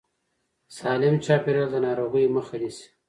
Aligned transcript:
سالم 0.77 1.15
چاپېريال 1.25 1.69
د 1.71 1.75
ناروغیو 1.85 2.33
مخه 2.37 2.55
نیسي. 2.61 2.87